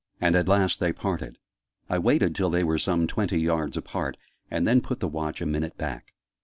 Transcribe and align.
And 0.19 0.35
at 0.35 0.47
last 0.47 0.79
they 0.79 0.93
parted. 0.93 1.37
I 1.87 1.99
waited 1.99 2.33
till 2.33 2.49
they 2.49 2.63
were 2.63 2.79
some 2.79 3.05
twenty 3.05 3.37
yards 3.37 3.77
apart, 3.77 4.17
and 4.49 4.67
then 4.67 4.81
put 4.81 4.99
the 4.99 5.07
Watch 5.07 5.41
a 5.41 5.45
minute 5.45 5.77
back. 5.77 6.15